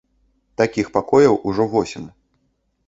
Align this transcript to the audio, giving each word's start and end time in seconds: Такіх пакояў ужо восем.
Такіх 0.61 0.89
пакояў 0.97 1.39
ужо 1.51 1.69
восем. 1.77 2.13